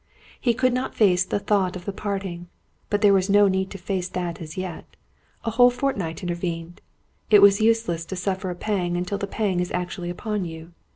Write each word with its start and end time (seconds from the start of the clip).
He 0.39 0.55
could 0.55 0.73
not 0.73 0.95
face 0.95 1.23
the 1.23 1.37
thought 1.37 1.75
of 1.75 1.85
the 1.85 1.93
parting; 1.93 2.47
but 2.89 3.01
there 3.01 3.13
was 3.13 3.29
no 3.29 3.47
need 3.47 3.69
to 3.69 3.77
face 3.77 4.09
that 4.09 4.41
as 4.41 4.57
yet. 4.57 4.85
A 5.45 5.51
whole 5.51 5.69
fortnight 5.69 6.23
intervened. 6.23 6.81
It 7.29 7.39
is 7.43 7.61
useless 7.61 8.03
to 8.05 8.15
suffer 8.15 8.49
a 8.49 8.55
pang 8.55 8.97
until 8.97 9.19
the 9.19 9.27
pang 9.27 9.59
is 9.59 9.69
actually 9.71 10.09
upon 10.09 10.43
you. 10.45 10.71